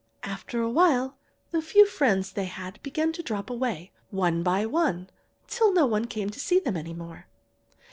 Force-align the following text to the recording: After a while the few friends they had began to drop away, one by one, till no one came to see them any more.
After 0.23 0.63
a 0.63 0.67
while 0.71 1.15
the 1.51 1.61
few 1.61 1.85
friends 1.85 2.31
they 2.33 2.45
had 2.45 2.81
began 2.81 3.11
to 3.13 3.21
drop 3.21 3.51
away, 3.51 3.91
one 4.09 4.41
by 4.41 4.65
one, 4.65 5.11
till 5.45 5.71
no 5.71 5.85
one 5.85 6.05
came 6.05 6.31
to 6.31 6.39
see 6.39 6.57
them 6.59 6.75
any 6.75 6.95
more. 6.95 7.27